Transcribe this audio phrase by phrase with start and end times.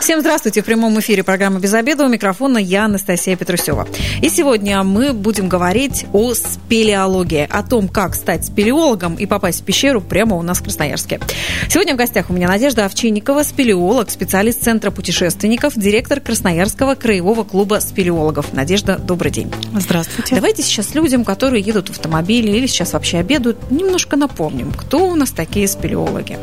[0.00, 0.62] Всем здравствуйте.
[0.62, 2.04] В прямом эфире программы «Без обеда».
[2.04, 3.88] У микрофона я, Анастасия Петрусева.
[4.22, 9.64] И сегодня мы будем говорить о спелеологии, о том, как стать спелеологом и попасть в
[9.64, 11.20] пещеру прямо у нас в Красноярске.
[11.68, 17.80] Сегодня в гостях у меня Надежда Овчинникова, спелеолог, специалист Центра путешественников, директор Красноярского краевого клуба
[17.80, 18.52] спелеологов.
[18.52, 19.52] Надежда, добрый день.
[19.74, 20.34] Здравствуйте.
[20.34, 25.14] Давайте сейчас людям, которые едут в автомобиле или сейчас вообще обедают, немножко напомним, кто у
[25.14, 26.38] нас такие спелеологи.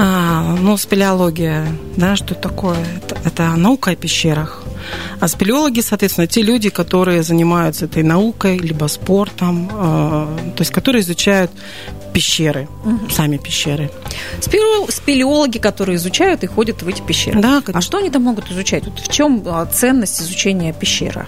[0.00, 1.66] А, ну, спелеология,
[1.96, 2.78] да, что такое?
[2.98, 4.62] Это, это наука о пещерах.
[5.18, 11.02] А спелеологи, соответственно, те люди, которые занимаются этой наукой, либо спортом, э, то есть которые
[11.02, 11.50] изучают
[12.12, 13.10] пещеры, угу.
[13.10, 13.90] сами пещеры.
[14.40, 17.40] Спелеологи, которые изучают и ходят в эти пещеры.
[17.40, 17.78] Да, конечно.
[17.78, 18.84] А что они там могут изучать?
[18.86, 21.26] Вот в чем а, ценность изучения пещеры?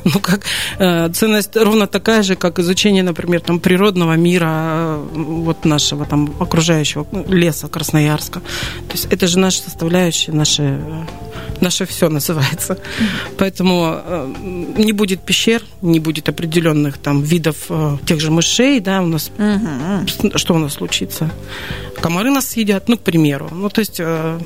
[0.14, 0.42] ну, как
[0.78, 6.34] э, ценность ровно такая же, как изучение, например, там, природного мира, э, вот нашего там
[6.40, 8.40] окружающего ну, леса Красноярска.
[8.40, 11.04] То есть это же наша составляющая, наше, э,
[11.60, 12.78] наше все называется.
[13.38, 14.34] Поэтому э,
[14.76, 19.30] не будет пещер, не будет определенных там видов э, тех же мышей, да, у нас
[19.38, 20.38] угу.
[20.38, 21.30] что у нас случится?
[22.00, 23.48] Комары нас съедят, ну, к примеру.
[23.52, 24.38] Ну, то есть э,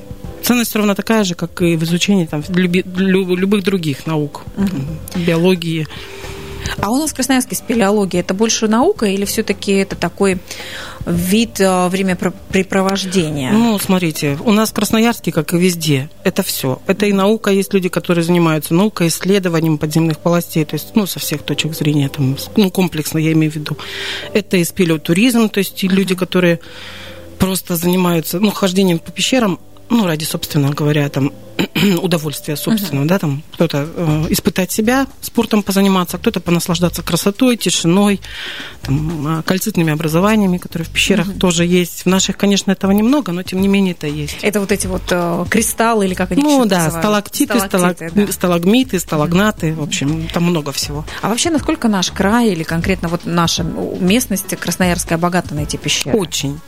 [0.45, 5.21] ценность ровно такая же, как и в изучении там, люби, любых других наук, угу.
[5.27, 5.87] биологии.
[6.79, 10.39] А у нас в Красноярске спелеология это больше наука или все-таки это такой
[11.07, 13.53] вид э, времяпрепровождения?
[13.53, 16.81] Ну, смотрите, у нас в Красноярске, как и везде, это все.
[16.87, 21.19] Это и наука, есть люди, которые занимаются наукой, исследованием подземных полостей, то есть, ну, со
[21.19, 23.77] всех точек зрения, там, ну, комплексно я имею в виду.
[24.33, 26.61] Это и спелеотуризм, то есть люди, которые
[27.39, 29.59] просто занимаются, ну, хождением по пещерам,
[29.95, 31.33] ну, ради, собственно говоря, там,
[32.03, 33.09] удовольствия собственного, uh-huh.
[33.09, 38.21] да, там кто-то э, испытать себя, спортом позаниматься, кто-то понаслаждаться красотой, тишиной,
[38.83, 41.39] там, э, кальцитными образованиями, которые в пещерах uh-huh.
[41.39, 42.05] тоже есть.
[42.05, 44.39] В наших, конечно, этого немного, но тем не менее это есть.
[44.43, 47.05] Это вот эти вот э, кристаллы или как они Ну да, называют?
[47.05, 48.27] сталактиты, сталактиты сталаг...
[48.27, 48.33] да.
[48.33, 49.75] сталагмиты, сталагнаты, uh-huh.
[49.77, 51.05] в общем, там много всего.
[51.23, 56.17] А вообще, насколько наш край или конкретно вот наша местность Красноярская богата на эти пещеры?
[56.17, 56.61] Очень.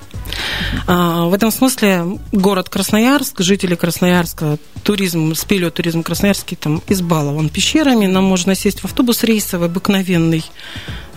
[0.87, 8.07] А, в этом смысле город Красноярск, жители Красноярска туризм, спелеотуризм Красноярский там избалован пещерами.
[8.07, 10.45] Нам можно сесть в автобус рейсовый, обыкновенный,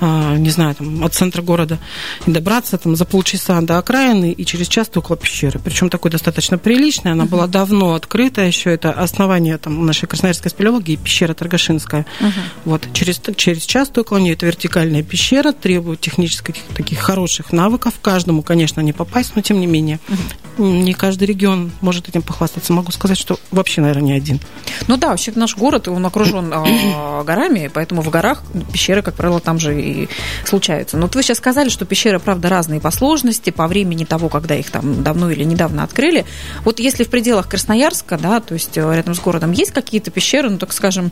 [0.02, 1.78] не знаю, там, от центра города
[2.26, 5.60] и добраться там за полчаса до окраины и через час около пещеры.
[5.60, 7.12] Причем такой достаточно приличный.
[7.12, 7.30] Она uh-huh.
[7.30, 8.42] была давно открыта.
[8.42, 12.06] Еще это основание там, нашей красноярской спелеологии, пещера Торгашинская.
[12.20, 12.32] Uh-huh.
[12.66, 17.96] Вот, через, через час около нее это вертикальная пещера, требует технических таких хороших навыков.
[18.02, 20.00] Каждому, конечно, не попасть, но тем не менее.
[20.08, 20.82] Uh-huh.
[20.82, 22.74] Не каждый регион может этим похвастаться.
[22.74, 24.40] Могу сказать, что вообще, наверное, не один.
[24.88, 29.40] Ну да, вообще наш город, он окружен а, горами, поэтому в горах пещеры, как правило,
[29.40, 30.10] там же и
[30.46, 30.98] случаются.
[30.98, 34.56] Но вот вы сейчас сказали, что пещеры, правда, разные по сложности, по времени того, когда
[34.56, 36.26] их там давно или недавно открыли.
[36.64, 40.50] Вот если в пределах Красноярска, да, то есть э, рядом с городом есть какие-то пещеры,
[40.50, 41.12] ну, так скажем,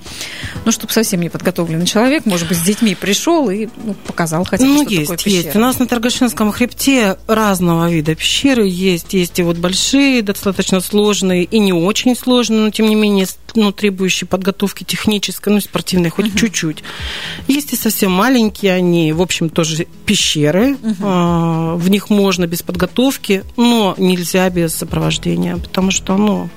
[0.65, 4.65] ну, чтобы совсем не подготовленный человек, может быть, с детьми пришел и ну, показал хотя
[4.65, 5.43] бы, ну, что есть, такое пещера.
[5.43, 5.55] есть.
[5.55, 9.13] У нас на Торгашинском хребте разного вида пещеры есть.
[9.13, 13.71] Есть и вот большие, достаточно сложные, и не очень сложные, но, тем не менее, ну,
[13.71, 16.39] требующие подготовки технической, ну, спортивной, хоть uh-huh.
[16.39, 16.83] чуть-чуть.
[17.47, 20.73] Есть и совсем маленькие, они, в общем, тоже пещеры.
[20.75, 21.75] Uh-huh.
[21.77, 26.49] В них можно без подготовки, но нельзя без сопровождения, потому что, ну,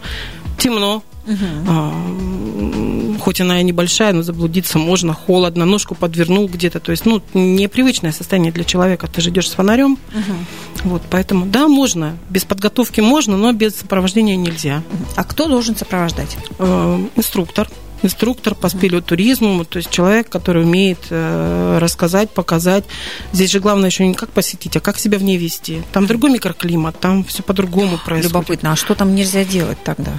[0.59, 3.19] темно, Угу.
[3.21, 6.81] Хоть она и небольшая, но заблудиться можно, холодно, ножку подвернул где-то.
[6.81, 9.06] То есть, ну, непривычное состояние для человека.
[9.06, 9.93] Ты же идешь с фонарем.
[9.93, 10.70] Угу.
[10.85, 12.17] Вот, поэтому, да, можно.
[12.31, 14.83] Без подготовки можно, но без сопровождения нельзя.
[15.17, 16.37] А кто должен сопровождать?
[16.59, 17.69] Э, инструктор
[18.03, 22.84] инструктор по спелеотуризму, то есть человек, который умеет э, рассказать, показать.
[23.33, 25.83] Здесь же главное еще не как посетить, а как себя в ней вести.
[25.93, 28.33] Там другой микроклимат, там все по-другому происходит.
[28.33, 30.12] Любопытно, а что там нельзя делать тогда?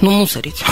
[0.00, 0.62] Ну, мусорить.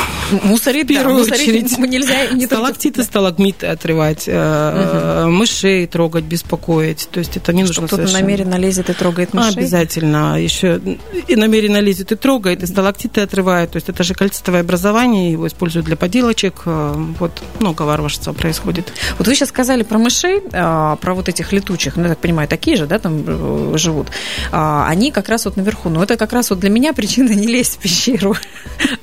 [0.42, 1.78] Мусорить, в первую да, очередь.
[1.78, 2.26] нельзя.
[2.32, 5.30] Не Сталактиты, сталагмиты отрывать, угу.
[5.30, 7.08] мышей трогать, беспокоить.
[7.10, 9.52] То есть это не нужно Кто-то намеренно лезет и трогает мышей?
[9.52, 10.40] Обязательно.
[10.40, 10.80] Еще
[11.26, 13.72] и намеренно лезет и трогает, и сталактиты отрывает.
[13.72, 18.32] То есть это же кальцитовое образование, его используют для поделочек, человек, э, вот много варварства
[18.32, 18.92] происходит.
[19.18, 22.48] Вот вы сейчас сказали про мышей, а, про вот этих летучих, ну, я так понимаю,
[22.48, 24.08] такие же, да, там э, живут.
[24.52, 25.88] А, они как раз вот наверху.
[25.88, 28.34] Но это как раз вот для меня причина не лезть в пещеру.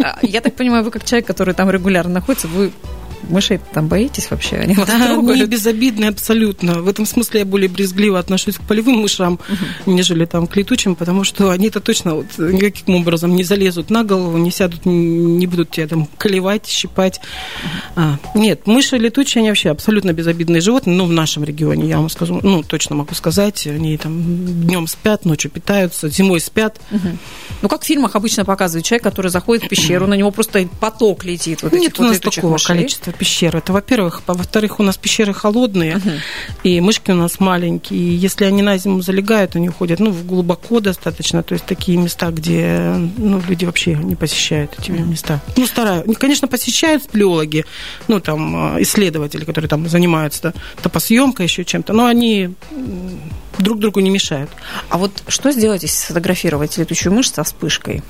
[0.04, 2.72] А, я так понимаю, вы как человек, который там регулярно находится, вы
[3.30, 4.58] Мышей там боитесь вообще?
[4.58, 5.40] Они вас Да, трогают?
[5.42, 6.82] они безобидные абсолютно.
[6.82, 9.40] В этом смысле я более брезгливо отношусь к полевым мышам,
[9.86, 14.38] нежели там к летучим, потому что они-то точно вот никаким образом не залезут на голову,
[14.38, 17.22] не сядут, не будут тебя там клевать, щипать.
[17.96, 22.10] А, нет, мыши летучие, они вообще абсолютно безобидные животные, ну, в нашем регионе, я вам
[22.10, 24.22] скажу, ну, точно могу сказать, они там
[24.66, 26.80] днем спят, ночью питаются, зимой спят.
[27.62, 31.24] Ну, как в фильмах обычно показывают, человек, который заходит в пещеру, на него просто поток
[31.24, 31.64] летит.
[31.64, 32.68] Вот Нет у нас такого мышей.
[32.68, 33.56] количества пещер.
[33.56, 34.22] Это, во-первых.
[34.28, 36.02] А Во-вторых, у нас пещеры холодные,
[36.64, 38.00] и мышки у нас маленькие.
[38.00, 41.44] И если они на зиму залегают, они уходят ну, глубоко достаточно.
[41.44, 45.42] То есть такие места, где ну, люди вообще не посещают эти места.
[45.58, 46.14] Ну, стараются.
[46.14, 47.66] Конечно, посещают спелеологи,
[48.08, 52.54] ну, там, э, исследователи, которые там занимаются да, топосъемкой, еще чем-то, но они
[53.58, 54.50] друг другу не мешают.
[54.90, 58.04] А вот что сделать, если сфотографировать летучую мышь со вспышкой?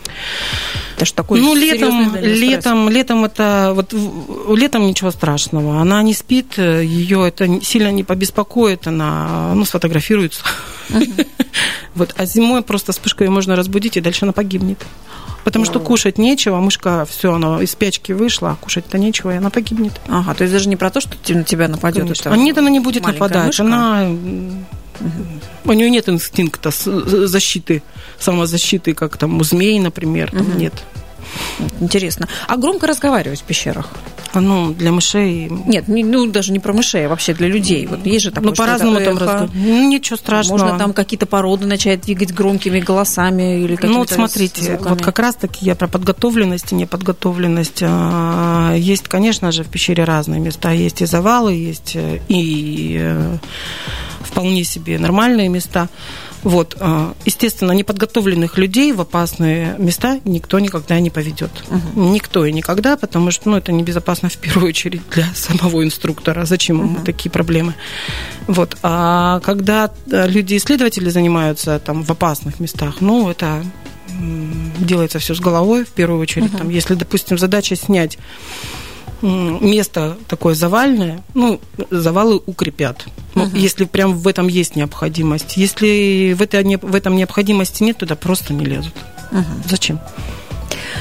[0.95, 3.94] Это же такой ну, летом, летом, летом это вот
[4.56, 5.81] летом ничего страшного.
[5.81, 10.42] Она не спит, ее это сильно не побеспокоит, она ну, сфотографируется.
[11.95, 14.80] Вот, а зимой просто вспышкой ее можно разбудить, и дальше она погибнет.
[15.44, 19.50] Потому что кушать нечего, мышка все, она из спячки вышла, а кушать-то нечего, и она
[19.50, 19.94] погибнет.
[20.07, 22.04] Ага, то есть даже не про то, что на тебя нападет.
[22.04, 22.31] Конечно.
[22.31, 23.48] А нет, она не будет нападать.
[23.48, 23.63] мышка.
[23.63, 24.07] Она
[25.66, 27.81] у нее нет инстинкта с- защиты,
[28.19, 30.74] самозащиты, как там у змей, например, там нет.
[31.80, 32.28] Интересно.
[32.48, 33.90] А громко разговаривать в пещерах?
[34.34, 37.86] А, Ну, для мышей Нет, не- ну даже не про мышей, а вообще для людей.
[37.88, 39.51] Вот есть же такое, Ну, по-разному там разговаривать.
[39.56, 40.57] Ну, ничего страшного.
[40.60, 44.90] Можно там какие-то породы начать двигать громкими голосами или какими-то Ну, вот смотрите, звуками.
[44.90, 47.80] вот как раз-таки я про подготовленность и неподготовленность.
[47.81, 50.72] А, Есть, конечно же, в пещере разные места.
[50.72, 53.38] Есть и завалы, есть э, и э,
[54.25, 55.90] вполне себе нормальные места.
[56.44, 61.52] Вот, а, естественно, неподготовленных людей в опасные места никто никогда не поведет.
[61.96, 66.46] Никто и никогда, потому что ну, это небезопасно в первую очередь для самого инструктора.
[66.46, 67.75] Зачем ему такие проблемы?
[68.48, 68.78] Вот.
[68.84, 73.64] А когда э, люди-исследователи занимаются там в опасных местах, ну, это
[74.80, 76.52] делается все с головой в первую очередь.
[76.52, 78.18] Там, если, допустим, задача снять
[79.24, 81.60] место такое завальное, ну,
[81.90, 83.06] завалы укрепят.
[83.36, 85.58] Ну, Если прям в этом есть необходимость.
[85.58, 88.94] Если в, этой, не- в этом необходимости нет, туда просто не лезут.
[89.70, 90.00] Зачем?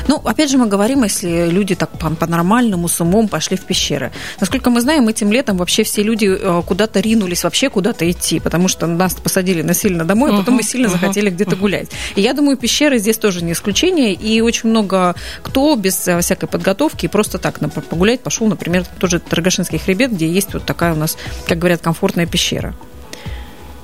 [0.09, 4.11] Ну, опять же, мы говорим, если люди так по- по-нормальному, с умом пошли в пещеры.
[4.41, 8.69] Насколько мы знаем, этим летом вообще все люди э, куда-то ринулись вообще куда-то идти, потому
[8.69, 11.91] что нас посадили насильно домой, а потом мы сильно захотели где-то гулять.
[12.17, 16.49] И я думаю, пещеры здесь тоже не исключение, и очень много кто без э, всякой
[16.49, 17.59] подготовки просто так
[17.89, 21.17] погулять пошел, например, тоже Торгашинский хребет, где есть вот такая у нас,
[21.47, 22.75] как говорят, комфортная пещера.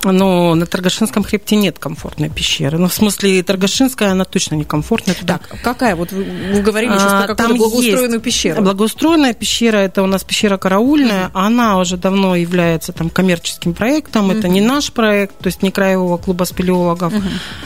[0.05, 2.79] Но на Торгашинском хребте нет комфортной пещеры.
[2.79, 5.15] Ну, в смысле, Торгашинская, она точно не комфортная.
[5.15, 5.97] Туда Так, какая?
[5.97, 8.63] Вот вы, вы говорили сейчас А, про какую-то благоустроенную есть пещеру.
[8.63, 14.49] Благоустроенная пещера, это у нас пещера караульная, она уже давно является там коммерческим проектом, это
[14.49, 17.13] не наш проект, то есть не краевого клуба спелеологов.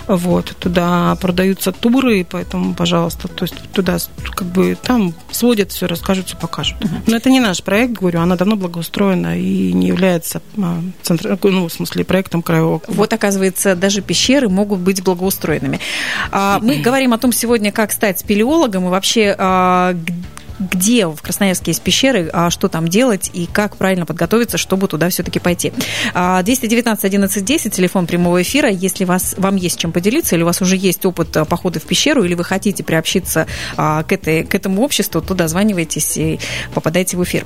[0.06, 3.98] Вот, туда продаются туры, поэтому, пожалуйста, то есть туда
[4.34, 6.76] как бы там сводят все, расскажут, все покажут.
[7.06, 11.68] Но это не наш проект, говорю, она давно благоустроена и не является а, центр- ну,
[11.68, 12.98] в смысле, проектом краевого клуба.
[12.98, 15.80] Вот, оказывается, даже пещеры могут быть благоустроенными.
[16.30, 19.94] А, Мы говорим о том сегодня, как стать спелеологом и вообще а,
[20.70, 25.08] где в Красноярске есть пещеры, а что там делать и как правильно подготовиться, чтобы туда
[25.08, 25.72] все-таки пойти.
[26.14, 28.70] А, 219 11 10, телефон прямого эфира.
[28.70, 31.84] Если вас, вам есть чем поделиться, или у вас уже есть опыт а, похода в
[31.84, 36.38] пещеру, или вы хотите приобщиться а, к, этой, к этому обществу, то дозванивайтесь и
[36.74, 37.44] попадайте в эфир.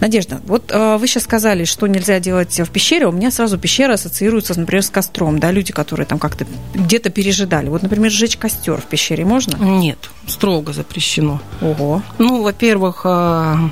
[0.00, 3.06] Надежда, вот а, вы сейчас сказали, что нельзя делать в пещере.
[3.06, 5.38] У меня сразу пещера ассоциируется, например, с костром.
[5.38, 7.68] Да, люди, которые там как-то где-то пережидали.
[7.68, 9.56] Вот, например, сжечь костер в пещере можно?
[9.56, 11.40] Нет, строго запрещено.
[11.60, 12.02] Ого.
[12.18, 13.70] Ну, во-первых, а,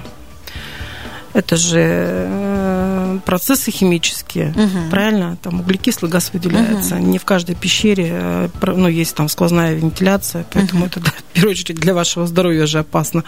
[1.32, 4.90] это же э, процессы химические, Мгм.
[4.90, 5.36] правильно?
[5.42, 6.98] Там углекислый газ выделяется.
[6.98, 11.52] Не в каждой пещере, э, ну, есть там сквозная вентиляция, поэтому это, да, в первую
[11.52, 13.24] очередь, для вашего здоровья же опасно.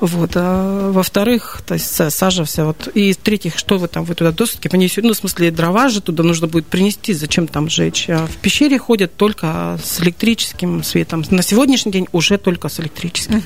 [0.00, 0.32] Вот.
[0.34, 2.64] А во-вторых, то есть са- сажа вся.
[2.64, 2.88] Вот.
[2.88, 5.06] И в-третьих, что вы там, вы туда досыки понесете?
[5.06, 8.06] Ну, в смысле, дрова же туда нужно будет принести, зачем там жечь?
[8.08, 11.24] А в пещере ходят только с электрическим светом.
[11.30, 13.42] На сегодняшний день уже только с электрическим.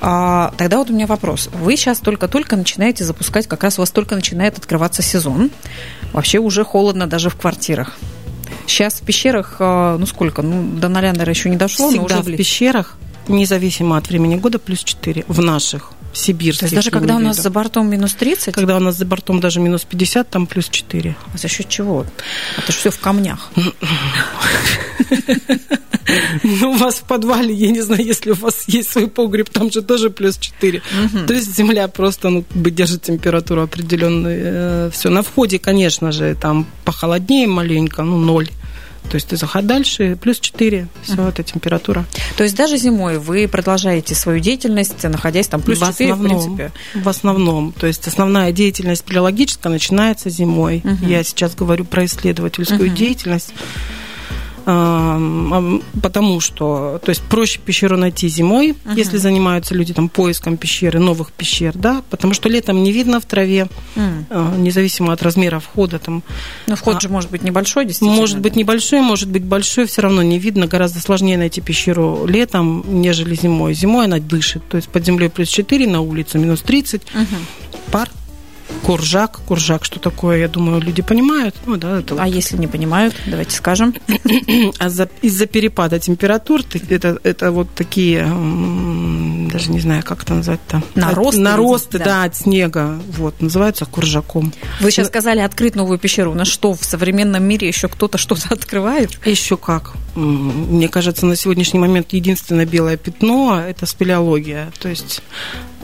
[0.00, 1.50] А, тогда вот у меня вопрос.
[1.52, 5.50] Вы сейчас только-только начинаете запускать, как раз у вас только начинает открываться сезон.
[6.12, 7.96] Вообще уже холодно даже в квартирах.
[8.66, 12.04] Сейчас в пещерах, а, ну сколько, ну до ноля, наверное, еще не дошло, но Всегда
[12.06, 12.38] уже в ближе.
[12.38, 12.96] пещерах,
[13.28, 15.92] независимо от времени года, плюс 4 в наших.
[16.16, 16.60] Сибирских.
[16.60, 18.54] То есть даже когда у нас за бортом минус 30?
[18.54, 21.16] Когда у нас за бортом даже минус 50, там плюс 4.
[21.34, 22.06] А за счет чего?
[22.56, 23.50] Это же все в камнях.
[26.42, 29.70] Ну, у вас в подвале, я не знаю, если у вас есть свой погреб, там
[29.72, 30.82] же тоже плюс 4.
[31.26, 34.40] То есть земля просто ну, держит температуру определенную.
[34.44, 35.10] Э, все.
[35.10, 38.48] На входе, конечно же, там похолоднее маленько, ну, ноль.
[39.08, 41.28] То есть ты заход дальше, плюс 4, все, uh-huh.
[41.28, 42.04] это температура.
[42.36, 46.44] То есть даже зимой вы продолжаете свою деятельность, находясь там плюс в 4, основном, в
[46.44, 46.72] принципе?
[46.94, 47.72] В основном.
[47.72, 50.82] То есть основная деятельность спелеологическая начинается зимой.
[50.84, 51.08] Uh-huh.
[51.08, 52.96] Я сейчас говорю про исследовательскую uh-huh.
[52.96, 53.52] деятельность
[54.66, 58.96] потому что, то есть проще пещеру найти зимой, uh-huh.
[58.96, 63.26] если занимаются люди там поиском пещеры, новых пещер, да, потому что летом не видно в
[63.26, 64.58] траве, uh-huh.
[64.58, 66.24] независимо от размера входа там.
[66.66, 68.18] Но вход а, же может быть небольшой, действительно.
[68.18, 72.84] Может быть небольшой, может быть большой, все равно не видно, гораздо сложнее найти пещеру летом,
[72.88, 73.72] нежели зимой.
[73.72, 77.26] Зимой она дышит, то есть под землей плюс 4, на улице минус 30, uh-huh.
[77.92, 78.10] пар
[78.82, 79.40] Куржак.
[79.46, 81.56] Куржак, что такое, я думаю, люди понимают.
[81.66, 82.34] Ну, да, это а вот.
[82.34, 83.94] если не понимают, давайте скажем.
[84.78, 88.22] а за, из-за перепада температур это, это вот такие,
[89.52, 90.82] даже не знаю, как это назвать-то.
[90.94, 91.40] Наросты?
[91.40, 92.04] Наросты, да.
[92.04, 93.00] да, от снега.
[93.16, 94.52] Вот, называются куржаком.
[94.80, 96.34] Вы сейчас сказали открыть новую пещеру.
[96.34, 99.18] На что, в современном мире еще кто-то что-то открывает?
[99.26, 99.92] Еще как.
[100.14, 104.72] Мне кажется, на сегодняшний момент единственное белое пятно– это спелеология.
[104.78, 105.22] То есть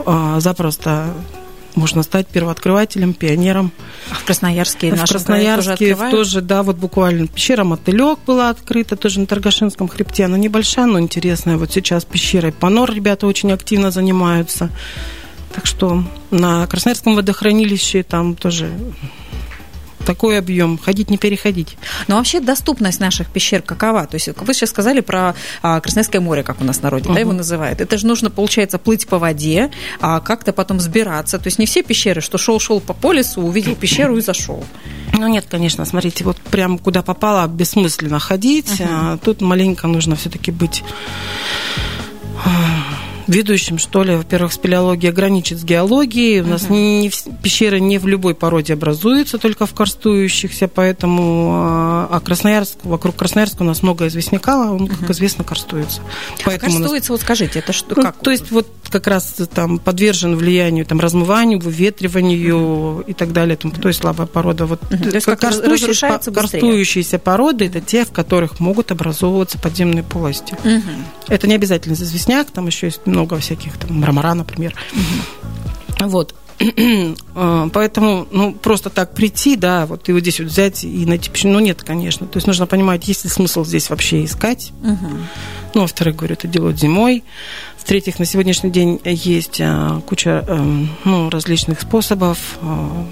[0.05, 1.13] а, запросто
[1.75, 3.71] можно стать первооткрывателем, пионером.
[4.11, 9.19] А в Красноярске В Красноярске тоже, тоже, да, вот буквально пещера Мотылек была открыта, тоже
[9.19, 10.25] на Торгашинском хребте.
[10.25, 11.57] Она небольшая, но интересная.
[11.57, 14.69] Вот сейчас пещерой Панор ребята очень активно занимаются.
[15.53, 18.71] Так что на Красноярском водохранилище там тоже
[20.03, 21.77] такой объем, ходить не переходить.
[22.07, 24.05] Но вообще доступность наших пещер какова?
[24.05, 27.13] То есть вы сейчас сказали про а, Красноярское море, как у нас в народе, uh-huh.
[27.13, 27.81] да, его называют.
[27.81, 31.39] Это же нужно, получается, плыть по воде, а как-то потом сбираться.
[31.39, 34.63] То есть не все пещеры, что шел-шел по полюсу, увидел пещеру и зашел.
[35.13, 38.79] Ну нет, конечно, смотрите, вот прям куда попало, бессмысленно ходить.
[38.79, 38.87] Uh-huh.
[38.89, 40.83] А, тут маленько нужно все-таки быть
[43.27, 44.15] ведущим, что ли.
[44.15, 46.41] Во-первых, спелеология граничит с геологией.
[46.41, 47.11] У нас не,
[47.41, 53.61] пещеры не в любой породе образуются, только в карстующихся, поэтому а, а Красноярск, вокруг Красноярска
[53.61, 56.01] у нас много известняка, он, как известно, карстуется.
[56.01, 57.19] А поэтому карстуется, нас...
[57.19, 58.17] вот скажите, это что, ну, как?
[58.17, 63.05] То есть вот как раз там подвержен влиянию, там, размыванию, выветриванию uh-huh.
[63.07, 63.57] и так далее.
[63.57, 64.67] Там, то есть слабая порода.
[64.67, 65.09] Вот, uh-huh.
[65.09, 70.55] То есть как карстующие, карстующиеся породы– это те, в которых могут образовываться подземные полости.
[70.63, 70.81] Uh-huh.
[71.27, 74.75] Это не обязательно известняк, там еще есть много всяких, там, мрамора, например.
[75.99, 76.35] Вот.
[77.35, 81.31] А, поэтому, ну, просто так прийти, да, вот и вот здесь вот взять и найти
[81.31, 82.27] пищу, ну, нет, конечно.
[82.27, 84.71] То есть нужно понимать, есть ли смысл здесь вообще искать.
[84.83, 85.07] Угу.
[85.73, 87.23] Ну, во-вторых, говорю, это делают зимой.
[87.77, 93.07] В-третьих, на сегодняшний день есть а, куча эм, ну, различных способов а,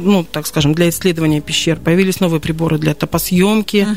[0.00, 1.78] ну, так скажем, для исследования пещер.
[1.78, 3.88] Появились новые приборы для топосъемки.
[3.88, 3.96] Uh-huh.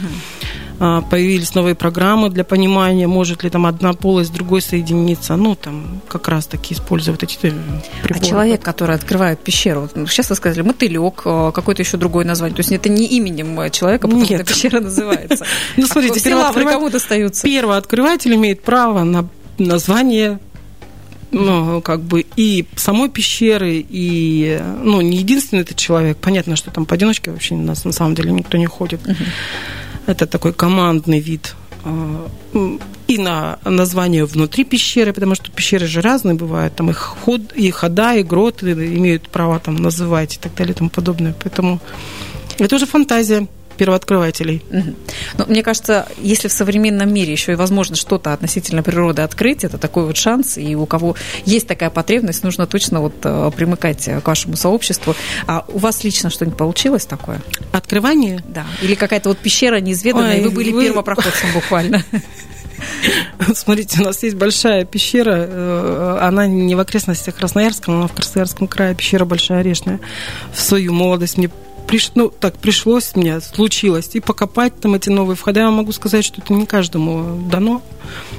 [0.81, 5.36] А, появились новые программы для понимания, может ли там одна полость с другой соединиться.
[5.36, 7.51] Ну, там как раз таки использовать эти э,
[8.01, 8.25] приборы.
[8.25, 12.55] А человек, который открывает пещеру, сейчас вы сказали, мотылек, э, какое-то еще другое название.
[12.55, 15.45] То есть это не именем э, человека, потому что пещера называется.
[15.77, 17.43] Ну, смотрите, кому достаются.
[17.43, 20.39] Первый открыватель имеет право на название
[21.31, 26.17] ну, как бы и самой пещеры, и, ну, не единственный этот человек.
[26.17, 29.01] Понятно, что там поодиночке вообще нас на самом деле никто не ходит.
[29.05, 29.25] Uh-huh.
[30.06, 32.27] Это такой командный вид а,
[33.08, 37.72] и на название внутри пещеры, потому что пещеры же разные бывают, там их ход, и
[37.72, 41.34] хода, и гроты имеют право там называть и так далее и тому подобное.
[41.44, 41.79] Поэтому
[42.58, 43.48] это уже фантазия
[43.79, 44.62] первооткрывателей.
[44.69, 44.95] Угу.
[45.38, 49.77] Ну, мне кажется, если в современном мире еще и возможно что-то относительно природы открыть, это
[49.77, 54.27] такой вот шанс, и у кого есть такая потребность, нужно точно вот э, примыкать к
[54.27, 55.15] вашему сообществу.
[55.48, 57.41] А у вас лично что-нибудь получилось такое?
[57.71, 58.43] Открывание?
[58.48, 58.65] Да.
[58.81, 60.83] Или какая-то вот пещера неизведанная, Ой, и вы были вы...
[60.83, 62.03] первопроходцем буквально.
[63.53, 68.67] Смотрите, у нас есть большая пещера, э, она не в окрестностях Красноярска, она в Красноярском
[68.67, 70.00] крае, пещера Большая Орешная.
[70.53, 71.50] В свою молодость мне
[71.89, 75.62] приш, ну, так пришлось мне, случилось, и покопать там эти новые входы.
[75.62, 77.81] Я могу сказать, что это не каждому дано.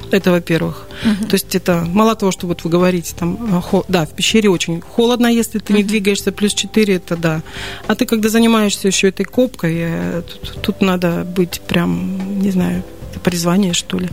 [0.09, 0.87] Это, во-первых.
[1.03, 1.27] Uh-huh.
[1.27, 4.49] То есть это мало того, что вот вы говорите, там, э, хо, да, в пещере
[4.49, 5.77] очень холодно, если ты uh-huh.
[5.77, 7.41] не двигаешься, плюс 4, это да.
[7.87, 12.83] А ты, когда занимаешься еще этой копкой, э, тут, тут надо быть прям, не знаю,
[13.19, 14.09] призвание, что ли.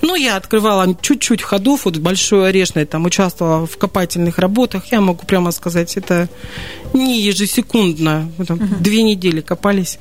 [0.00, 4.92] Ну, я открывала чуть-чуть ходов, вот Большой Орешной, там участвовала в копательных работах.
[4.92, 6.28] Я могу прямо сказать, это
[6.92, 8.30] не ежесекундно.
[8.46, 8.80] Там, uh-huh.
[8.80, 9.98] Две недели копались.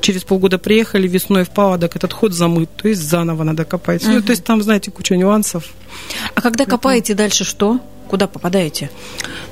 [0.00, 2.70] Через полгода приехали, весной в паводок этот ход замыт.
[2.76, 4.02] То есть заново надо копать.
[4.02, 4.14] Uh-huh.
[4.14, 5.64] Ну, то есть там, знаете, куча нюансов.
[6.34, 7.80] А когда копаете дальше что?
[8.10, 8.90] Куда попадаете?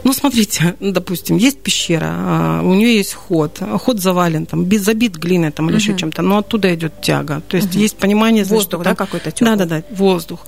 [0.03, 5.53] Ну, смотрите, допустим, есть пещера, а, у нее есть ход, ход завален, там, забит глиной
[5.53, 5.83] там, или угу.
[5.83, 7.41] еще чем-то, но оттуда идет тяга.
[7.49, 7.79] То есть угу.
[7.79, 9.57] есть понимание, воздух, что да, какой-то теплый?
[9.57, 10.45] Да, да, да, воздух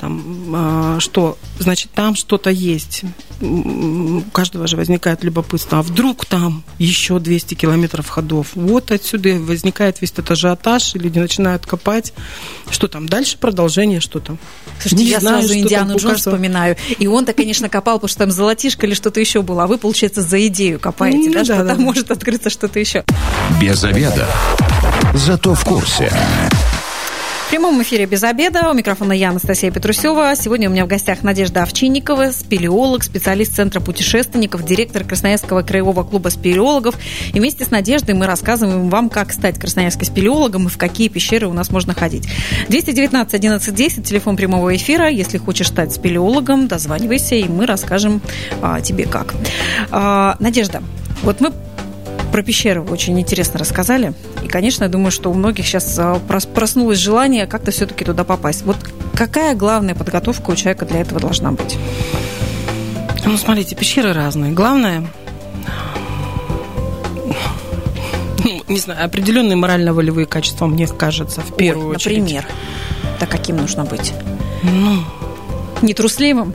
[0.00, 3.02] там, а, что, значит, там что-то есть.
[3.42, 5.78] У каждого же возникает любопытство.
[5.78, 8.48] А вдруг там еще 200 километров ходов?
[8.54, 12.14] Вот отсюда возникает весь этот ажиотаж, и люди начинают копать.
[12.70, 13.08] Что там?
[13.08, 14.38] Дальше продолжение, что там?
[14.80, 16.76] Слушайте, Не я знаю, сразу Индиану Джонс вспоминаю.
[16.98, 19.64] И он-то, конечно, копал, потому что там золотишко или что-то еще было.
[19.64, 21.74] А вы, получается, за идею копаете, ну, да, да, что да.
[21.74, 23.04] там может открыться что-то еще.
[23.60, 24.26] Без обеда.
[25.14, 26.10] Зато в курсе.
[27.50, 28.70] Прямом эфире «Без обеда».
[28.70, 30.36] У микрофона я, Анастасия Петрусева.
[30.36, 36.28] Сегодня у меня в гостях Надежда Овчинникова, спелеолог, специалист Центра путешественников, директор Красноярского краевого клуба
[36.28, 36.94] спелеологов.
[37.34, 41.48] И вместе с Надеждой мы рассказываем вам, как стать красноярским спелеологом и в какие пещеры
[41.48, 42.28] у нас можно ходить.
[42.68, 45.08] 219 11 10, телефон прямого эфира.
[45.08, 48.22] Если хочешь стать спелеологом, дозванивайся, и мы расскажем
[48.62, 49.34] а, тебе как.
[49.90, 50.84] А, Надежда,
[51.24, 51.52] вот мы
[52.30, 54.12] про пещеры очень интересно рассказали.
[54.42, 56.20] И, конечно, я думаю, что у многих сейчас а,
[56.54, 58.62] проснулось желание как-то все-таки туда попасть.
[58.62, 58.76] Вот
[59.14, 61.76] какая главная подготовка у человека для этого должна быть?
[63.24, 64.52] Ну, смотрите, пещеры разные.
[64.52, 65.06] Главное,
[68.44, 72.18] ну, не знаю, определенные морально-волевые качества, мне кажется, в первую Ой, очередь.
[72.20, 72.46] Например,
[73.18, 74.12] да каким нужно быть?
[74.62, 75.04] Ну,
[75.82, 76.54] Нетрусливым?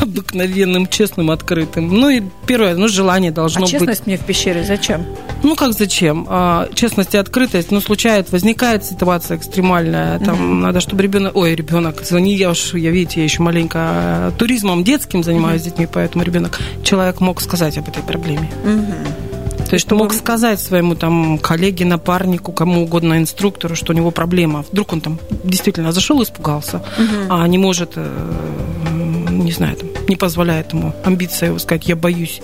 [0.00, 1.88] Обыкновенным, честным, открытым.
[1.88, 4.06] Ну и первое, ну желание должно а честность быть.
[4.06, 5.04] мне в пещере зачем?
[5.42, 6.26] Ну как зачем?
[6.28, 10.54] А, честность и открытость, ну случается, возникает ситуация экстремальная, там угу.
[10.54, 14.84] надо, чтобы ребенок, ой, ребенок, звони, я уж, я видите, я еще маленько а, туризмом
[14.84, 15.68] детским занимаюсь угу.
[15.68, 18.50] с детьми, поэтому ребенок, человек мог сказать об этой проблеме.
[18.64, 19.27] Угу.
[19.68, 24.64] То есть мог сказать своему там коллеге, напарнику, кому угодно, инструктору, что у него проблема.
[24.72, 27.26] Вдруг он там действительно зашел и испугался, угу.
[27.28, 28.08] а не может, э,
[29.30, 32.40] не знаю, там, не позволяет ему амбиция его сказать, я боюсь.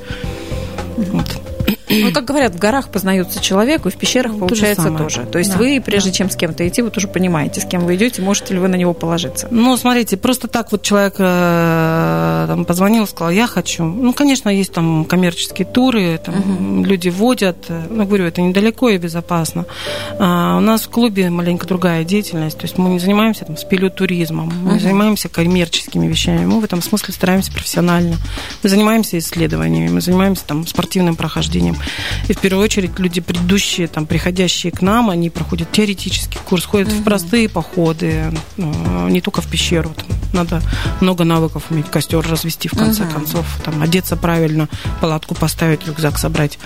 [0.97, 1.07] Угу.
[1.13, 1.54] Вот.
[2.03, 5.27] Ну, как говорят, в горах познается человек, и в пещерах ну, получается то тоже.
[5.27, 6.17] То есть да, вы, прежде да.
[6.17, 8.77] чем с кем-то идти, вы тоже понимаете, с кем вы идете, можете ли вы на
[8.77, 9.49] него положиться.
[9.51, 13.85] Ну, смотрите, просто так вот человек э, там, позвонил, сказал, я хочу.
[13.85, 16.85] Ну, конечно, есть там коммерческие туры, там угу.
[16.85, 17.57] люди водят.
[17.69, 19.67] Ну, говорю, это недалеко и безопасно.
[20.19, 22.59] А у нас в клубе маленько другая деятельность.
[22.59, 24.81] То есть мы не занимаемся там спелеотуризмом, мы угу.
[24.81, 26.45] занимаемся коммерческими вещами.
[26.45, 28.17] Мы в этом смысле стараемся профессионально.
[28.63, 31.77] Мы занимаемся исследованиями, мы занимаемся там спортивным прохождением.
[32.29, 36.89] И в первую очередь люди, предыдущие, там, приходящие к нам, они проходят теоретический курс, ходят
[36.89, 36.99] угу.
[36.99, 39.95] в простые походы, ну, не только в пещеру.
[39.97, 40.63] Там, надо
[41.01, 43.13] много навыков уметь костер развести, в конце угу.
[43.13, 44.69] концов, там, одеться правильно,
[45.01, 46.59] палатку поставить, рюкзак собрать.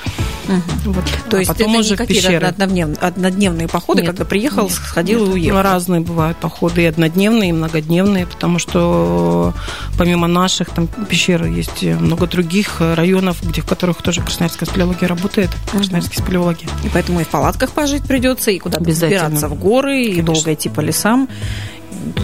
[0.48, 0.92] Угу.
[0.92, 1.04] Вот.
[1.28, 4.72] То а есть потом это уже не какие-то однодневные, однодневные походы, нет, когда приехал, нет,
[4.72, 5.28] сходил нет.
[5.28, 5.62] и уехал?
[5.62, 9.54] Разные бывают походы, и однодневные, и многодневные, потому что
[9.98, 15.50] помимо наших там пещер есть много других районов, где, в которых тоже красноярская спелеология работает,
[15.70, 16.66] красноярские спелеологи.
[16.84, 20.20] И поэтому и в палатках пожить придется, и куда-то забираться в горы, Конечно.
[20.20, 21.28] и долго идти по лесам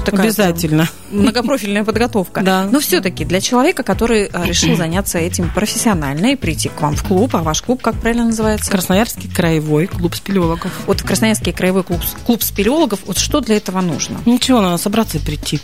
[0.04, 0.88] такая Обязательно.
[1.10, 2.42] Многопрофильная подготовка.
[2.42, 2.68] Да.
[2.70, 7.02] Но все-таки для человека, который э, решил заняться этим профессионально и прийти к вам в
[7.02, 8.70] клуб, а ваш клуб как правильно называется?
[8.70, 10.72] Красноярский краевой клуб спелеологов.
[10.86, 14.20] Вот Красноярский краевой клуб, клуб спелеологов, вот что для этого нужно?
[14.26, 15.60] Ничего, надо собраться и прийти.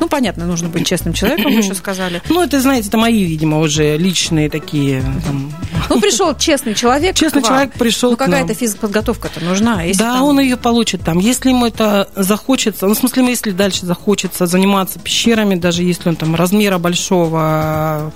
[0.00, 2.22] Ну, понятно, нужно быть честным человеком, вы еще сказали.
[2.28, 5.02] Ну, это, знаете, это мои, видимо, уже личные такие...
[5.26, 5.52] Там...
[5.88, 9.82] Ну, пришел честный человек Честный человек пришел Ну, какая-то физподготовка-то нужна.
[9.94, 10.22] Да, там...
[10.22, 11.18] он ее получит там.
[11.18, 16.16] Если ему это захочется, ну, в смысле, если дальше захочется заниматься пещерами, даже если он
[16.16, 18.12] там размера большого,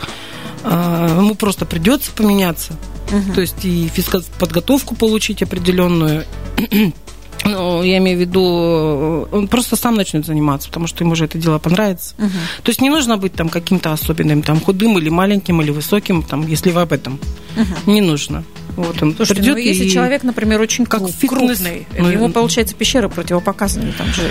[0.64, 2.74] а, ему просто придется поменяться.
[3.10, 3.34] Угу.
[3.34, 6.24] То есть и физподготовку получить определенную.
[7.44, 11.38] Ну, я имею в виду, он просто сам начнет заниматься, потому что ему же это
[11.38, 12.14] дело понравится.
[12.18, 12.28] Угу.
[12.62, 16.46] То есть не нужно быть там каким-то особенным, там худым или маленьким или высоким, там,
[16.46, 17.18] если вы об этом.
[17.56, 17.90] Угу.
[17.90, 18.44] Не нужно.
[18.76, 19.90] Вот он Слушайте, придет ну, если и...
[19.90, 24.22] человек, например, очень как фитнес, крупный, ну, ему, получается, пещера противопоказана, там же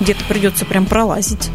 [0.00, 1.50] где-то придется прям пролазить.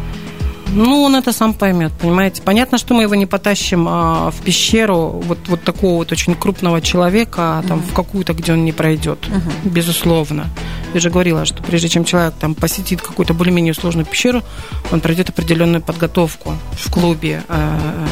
[0.68, 2.42] Ну, он это сам поймет, понимаете.
[2.42, 6.80] Понятно, что мы его не потащим а, в пещеру вот, вот такого вот очень крупного
[6.80, 7.90] человека, а, там, uh-huh.
[7.90, 9.70] в какую-то, где он не пройдет, uh-huh.
[9.70, 10.50] безусловно.
[10.96, 14.42] Я же говорила, что прежде чем человек там посетит какую-то более-менее сложную пещеру,
[14.90, 17.42] он пройдет определенную подготовку в клубе.
[17.48, 18.08] А,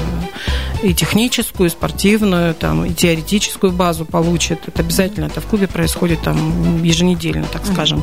[0.83, 4.68] и техническую, и спортивную, там, и теоретическую базу получит.
[4.68, 8.03] Это обязательно, это в клубе происходит там еженедельно, так скажем.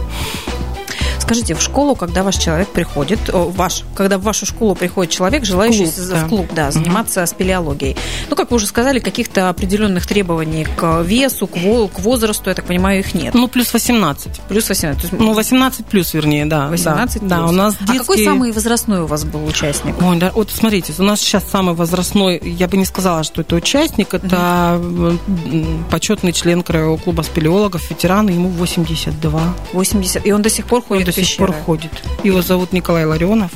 [1.31, 5.85] Скажите, в школу, когда ваш человек приходит, ваш, когда в вашу школу приходит человек, желающий
[5.85, 6.27] клуб, в да.
[6.27, 7.95] клуб, да, заниматься спелеологией,
[8.29, 12.65] ну, как вы уже сказали, каких-то определенных требований к весу, к, к возрасту, я так
[12.65, 13.33] понимаю, их нет.
[13.33, 14.41] Ну, плюс 18.
[14.49, 15.01] Плюс 18.
[15.01, 16.67] То есть Ну, 18 плюс, вернее, да.
[16.67, 17.19] 18 да.
[17.19, 17.29] плюс.
[17.29, 19.95] Да, у нас А какой детские- самый возрастной у вас был участник?
[20.01, 23.55] Ой, да, вот смотрите, у нас сейчас самый возрастной, я бы не сказала, что это
[23.55, 29.41] участник, это м, почетный член Краевого клуба спелеологов, ветеран, ему 82.
[29.71, 30.25] 80.
[30.25, 31.91] И он до сих пор Он ходит до в сих пор ходит.
[32.23, 33.51] Его зовут Николай Ларионов.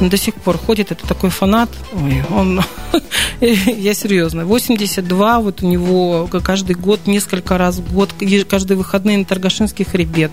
[0.00, 1.70] Он до сих пор ходит, это такой фанат.
[1.92, 2.60] Ой, он,
[3.40, 8.14] я серьезно, 82, вот у него каждый год, несколько раз в год,
[8.48, 10.30] каждые выходные на Торгашинский хребет,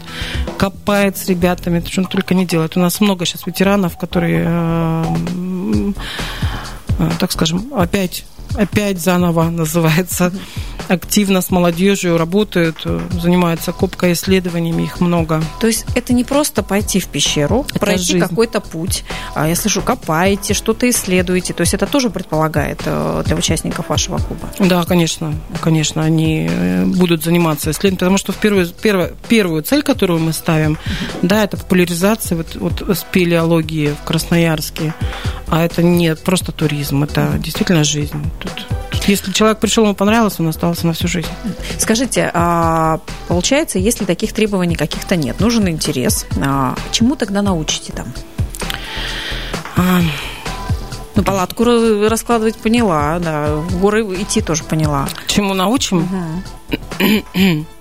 [0.57, 2.77] копает с ребятами, что он только не делает.
[2.77, 5.93] У нас много сейчас ветеранов, которые, э,
[6.99, 8.25] э, так скажем, опять
[8.57, 10.31] опять заново называется
[10.87, 12.85] активно с молодежью работают,
[13.21, 15.43] занимаются копкой исследованиями, их много.
[15.59, 19.03] То есть это не просто пойти в пещеру, Это пройти какой-то путь.
[19.33, 21.53] А я слышу, копаете, что-то исследуете.
[21.53, 24.49] То есть это тоже предполагает э, для участников вашего клуба.
[24.59, 29.81] Да, конечно, конечно, они э, будут заниматься исследованием, потому что в первую, первую, первую цель,
[29.81, 30.77] которую мы ставим,
[31.21, 34.93] да, это популяризация вот, вот спелеологии в Красноярске,
[35.47, 38.19] а это не просто туризм, это действительно жизнь.
[38.91, 41.27] Тут, если человек пришел, ему понравилось, он остался на всю жизнь.
[41.79, 48.07] Скажите, а получается, если таких требований каких-то нет, нужен интерес, а чему тогда научите там?
[49.77, 49.99] А,
[51.15, 55.07] Ну, палатку ра- раскладывать поняла, да, в горы идти тоже поняла.
[55.27, 56.43] чему научим?
[56.99, 57.65] Мгм.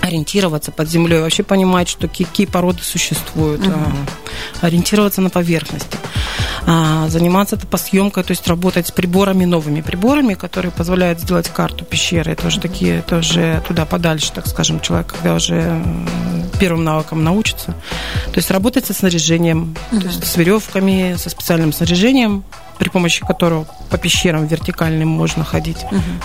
[0.00, 3.92] ориентироваться под землей, вообще понимать, что какие породы существуют, а,
[4.64, 5.97] ориентироваться на поверхности,
[6.66, 12.32] а, заниматься топосъемкой, то есть работать с приборами, новыми приборами, которые позволяют сделать карту пещеры.
[12.32, 15.82] Это уже такие, это уже туда подальше, так скажем, человек, когда уже
[16.58, 17.74] первым навыкам научится.
[18.26, 22.44] То есть работать со снаряжением, то есть с веревками, со специальным снаряжением,
[22.78, 25.78] при помощи которого по пещерам вертикальным можно ходить,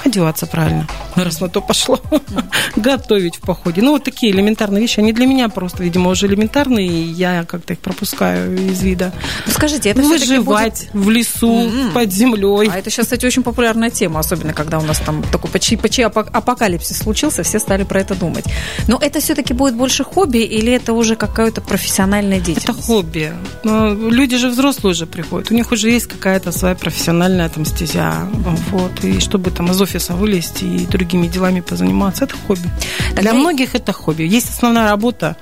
[0.06, 2.00] одеваться правильно, раз на то пошло,
[2.76, 3.82] готовить в походе.
[3.82, 7.74] Ну, вот такие элементарные вещи, они для меня просто, видимо, уже элементарные, и я как-то
[7.74, 9.14] их пропускаю из вида.
[9.48, 12.70] Ну, скажите, это всё-таки будет- Выживать в лесу, под землей.
[12.72, 16.04] А это сейчас, кстати, очень популярная тема, особенно когда у нас там такой почти, почти
[16.04, 18.46] апо- апокалипсис случился, все стали про это думать.
[18.88, 22.86] Но это все-таки будет больше хобби или это уже какая-то профессиональная Это деятельность?
[22.88, 23.34] хобби.
[23.64, 25.52] Но люди же взрослые уже приходят.
[25.52, 28.28] У них уже есть какая-то своя профессиональная там стезя.
[28.72, 29.04] Вот.
[29.04, 32.70] И чтобы там из офиса вылезти и другими делами позаниматься, это хобби.
[33.10, 34.24] Тогда Для многих это хобби.
[34.24, 35.36] Есть основная работа,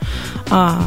[0.50, 0.82] а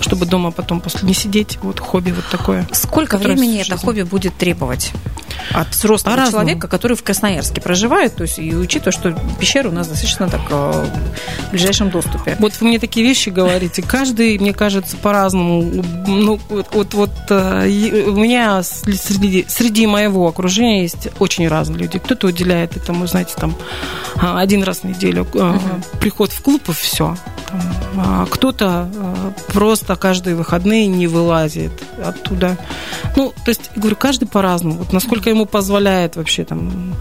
[0.00, 2.66] чтобы дома потом после не сидеть, вот хобби вот такое.
[2.72, 4.92] Сколько времени это хобби будет требовать?
[5.52, 6.44] От взрослого По-разному.
[6.44, 10.40] человека, который в Красноярске проживает, то есть и учитывая, что пещера у нас достаточно так
[10.50, 10.86] э,
[11.48, 12.36] в ближайшем доступе.
[12.38, 13.82] Вот вы мне такие вещи говорите.
[13.82, 15.84] Каждый, мне кажется, по-разному.
[16.06, 21.98] Ну, вот, вот, вот, э, у меня среди, среди моего окружения есть очень разные люди.
[21.98, 23.54] Кто-то уделяет этому, знаете, там
[24.16, 25.58] а, один раз в неделю э,
[26.00, 27.16] приход в клуб и все.
[28.30, 32.56] Кто-то э, просто каждые выходные не вылазит оттуда.
[33.16, 34.76] Ну, то есть, говорю, каждый по-разному.
[34.76, 36.94] Вот насколько ему позволяет вообще там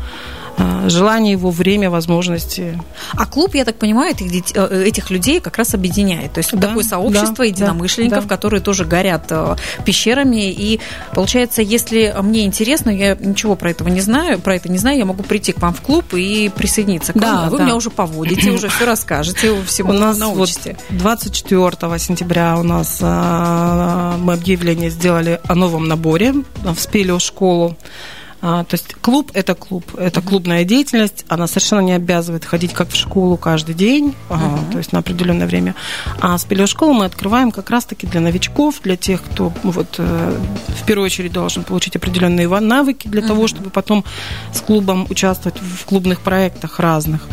[0.87, 2.79] желание его, время, возможности.
[3.13, 6.33] А клуб, я так понимаю, этих, э, этих людей как раз объединяет.
[6.33, 8.29] То есть Да, такое сообщество да, единомышленников, да.
[8.35, 10.51] которые тоже горят э, пещерами.
[10.51, 10.79] И
[11.13, 15.05] получается, если мне интересно, я ничего про этого не знаю, про это не знаю, я
[15.05, 17.47] могу прийти к вам в клуб и присоединиться к Да, вам.
[17.47, 17.63] А вы да.
[17.65, 20.77] меня уже поводите, уже все расскажете, всему У нас научите.
[20.89, 27.75] вот 24 сентября у нас мы объявление сделали о новом наборе в спелеошколу.
[27.77, 32.89] А, то есть клуб– это клуб, это клубная деятельность, она совершенно не обязывает ходить как
[32.89, 35.75] в школу каждый день, а, то есть на определенное время.
[36.21, 41.05] А спелеошколу мы открываем как раз-таки для новичков, для тех, кто вот, э, в первую
[41.05, 44.05] очередь должен получить определенные навыки для того, чтобы потом
[44.53, 47.27] с клубом участвовать в клубных проектах разных.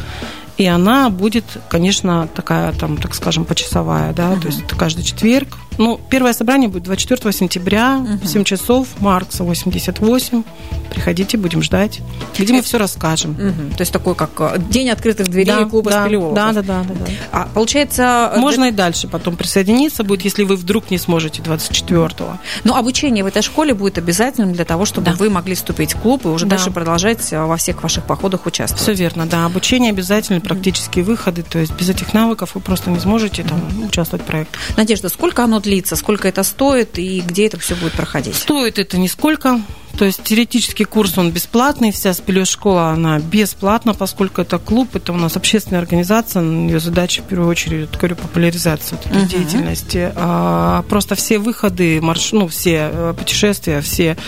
[0.56, 5.58] И она будет, конечно, такая, там, так скажем, почасовая, да, то есть каждый четверг.
[5.78, 10.42] Ну, первое собрание будет 24 сентября в 7 часов, Маркса 88.
[10.90, 12.00] Приходите, будем ждать.
[12.38, 13.32] Где мы все расскажем.
[13.32, 13.70] Мгм.
[13.72, 16.94] То есть такой, как э, день открытых дверей Да, клуба да, да, да, да, да,
[16.94, 17.06] да.
[17.32, 18.32] А получается...
[18.34, 22.38] э, Можно и дальше потом присоединиться будет, если вы вдруг не сможете 24-го.
[22.64, 25.12] Но обучение в этой школе будет обязательным для того, чтобы Да.
[25.18, 26.56] вы могли вступить в клуб и уже Да.
[26.56, 28.82] дальше продолжать э, во всех ваших походах участвовать.
[28.82, 29.44] Все верно, да.
[29.44, 31.42] Обучение обязательно, практические выходы.
[31.42, 34.56] То есть без этих навыков вы просто не сможете там участвовать в проекте.
[34.76, 38.36] Надежда, сколько оно длиться, сколько это стоит и где это все будет проходить?
[38.36, 39.60] Стоит это нисколько.
[39.98, 45.16] То есть теоретический курс, он бесплатный, вся спелеошкола, она бесплатна, поскольку это клуб, это у
[45.16, 49.28] нас общественная организация, ее задача в первую очередь, вот, говорю, популяризация вот этой uh-huh.
[49.28, 50.12] деятельности.
[50.14, 52.32] А, просто все выходы, марш...
[52.32, 54.18] ну, все э, путешествия, все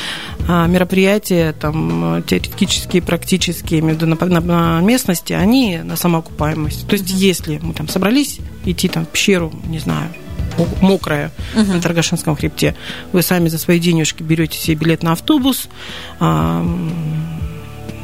[0.49, 6.89] а, мероприятия, там, теоретические, практические, между на, на, на местности, они на самоокупаемость.
[6.89, 7.17] То есть uh-huh.
[7.17, 10.09] если мы там собрались идти там в пещеру, не знаю,
[10.81, 11.73] мокрая угу.
[11.73, 12.75] на Таргашинском хребте.
[13.13, 15.69] Вы сами за свои денежки берете себе билет на автобус,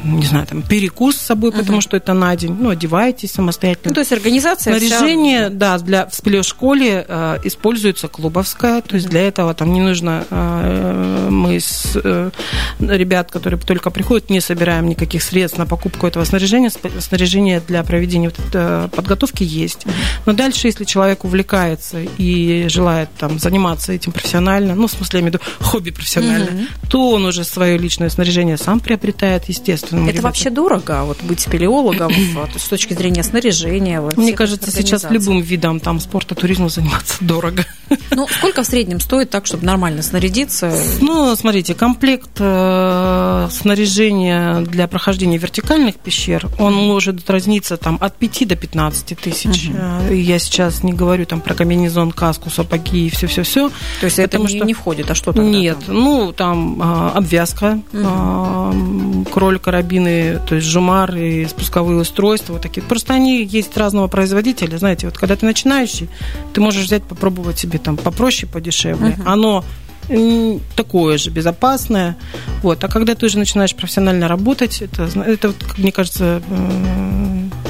[0.05, 1.59] не знаю, там, перекус с собой, uh-huh.
[1.59, 3.89] потому что это на день, ну, одеваетесь самостоятельно.
[3.89, 5.49] Ну, то есть организация Снаряжение, вся...
[5.49, 9.11] да, для, в спелеошколе э, используется клубовская, то есть uh-huh.
[9.11, 12.31] для этого там не нужно, э, мы с э,
[12.79, 18.29] ребят, которые только приходят, не собираем никаких средств на покупку этого снаряжения, снаряжение для проведения
[18.29, 19.85] вот, э, подготовки есть.
[20.25, 25.21] Но дальше, если человек увлекается и желает там заниматься этим профессионально, ну, в смысле, я
[25.21, 26.67] имею в виду хобби профессионально, uh-huh.
[26.89, 30.21] то он уже свое личное снаряжение сам приобретает, естественно, это ребята.
[30.23, 32.11] вообще дорого, вот быть спелеологом
[32.57, 34.01] с точки зрения снаряжения?
[34.01, 37.65] Вот, Мне кажется, сейчас любым видом там спорта, туризма заниматься дорого.
[38.11, 40.73] Ну, сколько в среднем стоит так, чтобы нормально снарядиться?
[41.01, 48.47] Ну, смотрите, комплект э, снаряжения для прохождения вертикальных пещер, он может разниться там от 5
[48.47, 49.69] до 15 тысяч.
[49.69, 50.13] Угу.
[50.13, 53.69] Я сейчас не говорю там про комбинезон, каску, сапоги и все-все-все.
[53.99, 54.65] То есть это не, что...
[54.65, 55.49] не входит, а что тогда?
[55.49, 55.95] Нет, там?
[55.95, 58.01] ну, там э, обвязка, угу.
[58.01, 62.81] э, кроль, карабины, то есть жумар и спусковые устройства, вот такие.
[62.81, 66.09] Просто они есть разного производителя, знаете, вот когда ты начинающий,
[66.53, 69.11] ты можешь взять, попробовать себе там попроще, подешевле.
[69.11, 69.23] Uh-huh.
[69.25, 69.63] Оно
[70.75, 72.15] такое же безопасное.
[72.61, 72.83] Вот.
[72.83, 76.43] А когда ты уже начинаешь профессионально работать, это, это мне кажется,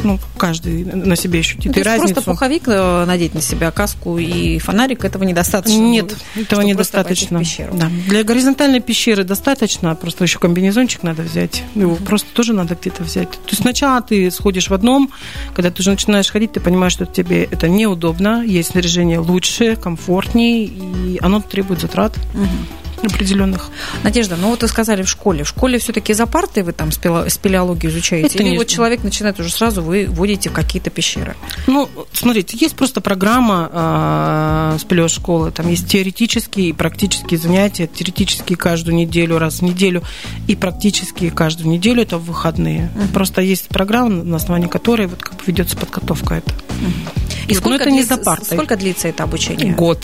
[0.05, 1.65] ну, каждый на себе ощутит.
[1.65, 2.13] Ну, есть разницу.
[2.13, 5.79] просто пуховик э, надеть на себя, каску и фонарик, этого недостаточно?
[5.79, 7.41] Нет, будет, этого недостаточно.
[7.73, 7.89] Да.
[8.07, 11.63] Для горизонтальной пещеры достаточно, просто еще комбинезончик надо взять.
[11.73, 12.05] Его mm-hmm.
[12.05, 13.31] просто тоже надо где-то взять.
[13.31, 15.11] То есть сначала ты сходишь в одном,
[15.53, 20.65] когда ты уже начинаешь ходить, ты понимаешь, что тебе это неудобно, есть снаряжение лучше, комфортнее,
[20.65, 22.15] и оно требует затрат.
[22.33, 23.69] Угу определенных.
[24.03, 25.43] Надежда, ну вот вы сказали в школе.
[25.43, 28.27] В школе все-таки за партой вы там спелеологию изучаете?
[28.27, 31.35] Это Или вот человек начинает уже сразу, вы вводите какие-то пещеры?
[31.67, 35.51] Ну, смотрите, есть просто программа э, спелеошколы.
[35.51, 37.87] Там есть теоретические и практические занятия.
[37.87, 40.03] Теоретические каждую неделю, раз в неделю.
[40.47, 42.91] И практические каждую неделю это в выходные.
[42.95, 43.13] Uh-huh.
[43.13, 46.51] Просто есть программа, на основании которой вот как бы ведется подготовка это.
[46.51, 47.45] Uh-huh.
[47.47, 48.57] И вот, сколько, это длится, не за партой.
[48.57, 49.73] сколько длится это обучение?
[49.73, 50.03] Год.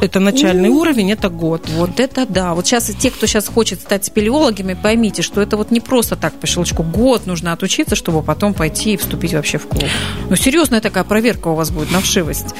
[0.00, 0.80] Это начальный У-у-у.
[0.80, 1.68] уровень, это год.
[1.70, 2.54] Вот это да.
[2.54, 6.34] Вот сейчас те, кто сейчас хочет стать спелеологами, поймите, что это вот не просто так
[6.34, 6.82] по щелчку.
[6.82, 9.84] Год нужно отучиться, чтобы потом пойти и вступить вообще в клуб.
[10.28, 12.54] Ну, серьезная такая проверка у вас будет на вшивость.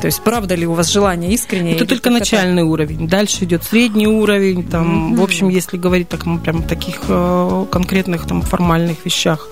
[0.00, 1.76] То есть, правда ли у вас желание искреннее?
[1.76, 2.70] Это только начальный это...
[2.70, 3.06] уровень.
[3.06, 4.64] Дальше идет средний уровень.
[4.64, 5.16] Там, mm-hmm.
[5.18, 9.48] В общем, если говорить так, прям таких э, конкретных там, формальных вещах.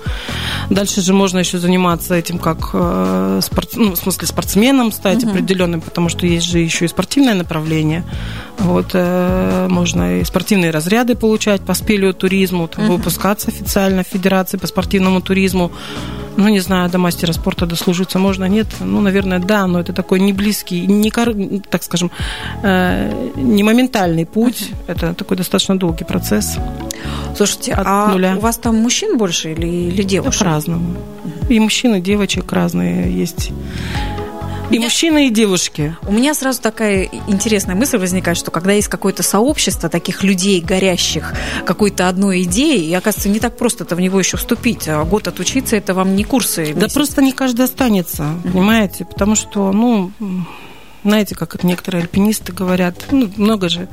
[0.69, 5.29] Дальше же можно еще заниматься этим как э, спорт, ну, в смысле спортсменом стать mm-hmm.
[5.29, 6.87] определенным, потому что есть же еще и
[7.29, 8.03] спортивное направление.
[8.57, 12.97] Вот, э, можно и спортивные разряды получать по спелеотуризму, там, mm-hmm.
[12.97, 15.71] выпускаться официально в Федерации по спортивному туризму
[16.37, 18.67] ну, не знаю, до мастера спорта дослужиться можно, нет?
[18.79, 21.11] Ну, наверное, да, но это такой не близкий, не,
[21.69, 22.11] так скажем,
[22.63, 24.69] э, не моментальный путь.
[24.69, 24.93] Uh-huh.
[24.93, 26.57] Это такой достаточно долгий процесс.
[27.35, 28.35] Слушайте, От а нуля.
[28.37, 30.39] у вас там мужчин больше или, или девушек?
[30.39, 30.95] По-разному.
[31.25, 31.55] Uh-huh.
[31.55, 33.51] И мужчин, и девочек разные есть.
[34.69, 34.83] И меня...
[34.83, 35.95] мужчины, и девушки.
[36.07, 41.33] У меня сразу такая интересная мысль возникает, что когда есть какое-то сообщество таких людей, горящих
[41.65, 44.87] какой-то одной идеей, и, оказывается, не так просто-то в него еще вступить.
[44.87, 46.61] А год отучиться, это вам не курсы.
[46.61, 46.75] Месяц.
[46.75, 48.51] Да просто не каждый останется, mm-hmm.
[48.51, 49.05] понимаете?
[49.05, 50.11] Потому что, ну,
[51.03, 53.87] знаете, как некоторые альпинисты говорят, ну, много же.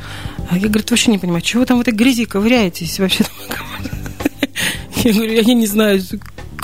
[0.50, 3.24] Я, говорю, вообще не понимаю, чего вы там в этой грязи ковыряетесь вообще?
[5.04, 6.00] Я говорю, я не знаю,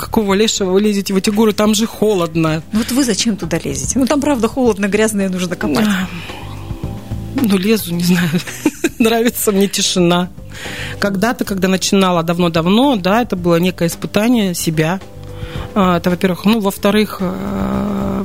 [0.03, 2.61] какого лешего вы лезете в эти горы, там же холодно.
[2.71, 3.99] Ну вот вы зачем туда лезете?
[3.99, 5.87] Ну там правда холодно, грязно, нужно копать.
[7.35, 8.29] Ну лезу, не знаю.
[8.99, 10.29] Нравится мне тишина.
[10.99, 14.99] Когда-то, когда начинала давно-давно, да, это было некое испытание себя.
[15.75, 16.45] А, это, во-первых.
[16.45, 18.23] Ну, во-вторых, э,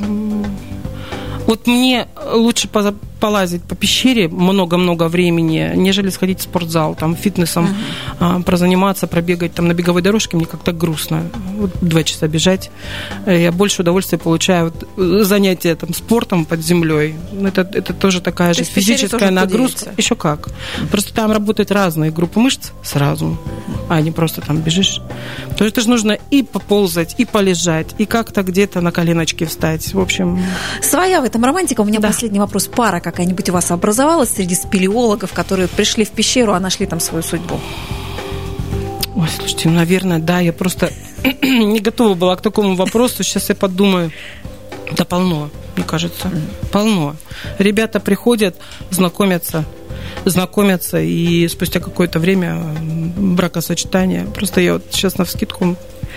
[1.47, 2.69] вот мне лучше
[3.19, 7.69] полазить по пещере много-много времени, нежели сходить в спортзал, там, фитнесом
[8.21, 8.43] uh-huh.
[8.43, 11.25] прозаниматься, пробегать там на беговой дорожке, мне как-то грустно.
[11.57, 12.71] Вот два часа бежать.
[13.27, 17.15] Я больше удовольствия получаю вот, э, занятия там, спортом под землей.
[17.45, 19.79] Это, это тоже такая То же физическая нагрузка.
[19.79, 19.95] Поделиться.
[19.97, 20.49] Еще как.
[20.91, 23.39] Просто там работают разные группы мышц сразу,
[23.89, 25.01] а не просто там бежишь.
[25.57, 29.93] То есть это же нужно и поползать, и полежать, и как-то где-то на коленочки встать.
[29.95, 30.43] В общем...
[30.83, 31.81] Своя в этом романтика.
[31.81, 32.09] У меня да.
[32.09, 32.67] последний вопрос.
[32.67, 37.23] Пара какая-нибудь у вас образовалась среди спелеологов, которые пришли в пещеру, а нашли там свою
[37.23, 37.59] судьбу?
[39.17, 40.91] Ой, слушайте, наверное, да, я просто
[41.43, 43.23] не готова была к такому вопросу.
[43.25, 44.13] Сейчас я подумаю.
[44.97, 46.31] Да полно, мне кажется.
[46.71, 47.17] Полно.
[47.59, 48.57] Ребята приходят,
[48.91, 49.65] знакомятся,
[50.25, 52.61] знакомятся, и спустя какое-то время
[53.17, 54.25] бракосочетание.
[54.35, 55.77] Просто я вот сейчас на вскидку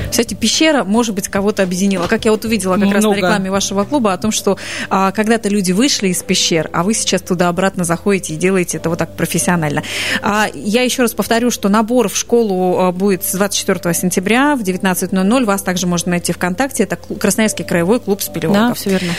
[0.10, 2.08] кстати, пещера, может быть, кого-то объединила.
[2.08, 2.96] Как я вот увидела как Много.
[2.96, 4.58] раз на рекламе вашего клуба о том, что
[4.90, 8.90] а, когда-то люди вышли из пещер, а вы сейчас туда обратно заходите и делаете это
[8.90, 9.84] вот так профессионально.
[10.22, 14.62] А, я еще раз повторю, что набор в школу а, будет с 24 сентября в
[14.62, 15.46] 19.00.
[15.46, 16.84] Вас также можно найти ВКонтакте.
[16.84, 18.70] Это Красноярский краевой клуб спелеологов.
[18.70, 19.14] Да, все верно.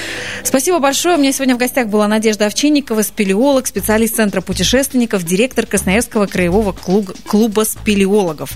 [0.44, 1.16] Спасибо большое.
[1.16, 6.72] У меня сегодня в гостях была Надежда Овчинникова, спелеолог, специалист Центра путешественников, директор Красноярского краевого
[6.72, 8.52] клуба спелеологов.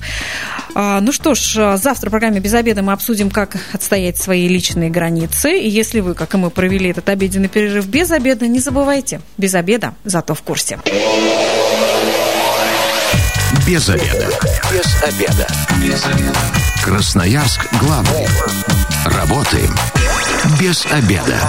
[0.75, 4.49] А, ну что ж, а, завтра в программе «Без обеда» мы обсудим, как отстоять свои
[4.49, 5.59] личные границы.
[5.59, 9.55] И если вы, как и мы, провели этот обеденный перерыв без обеда, не забывайте, без
[9.55, 10.79] обеда, зато в курсе.
[13.67, 14.29] Без обеда.
[14.73, 15.47] Без обеда.
[15.83, 16.39] Без обеда.
[16.85, 18.27] Красноярск главный.
[19.07, 19.75] Работаем
[20.61, 21.41] без обеда.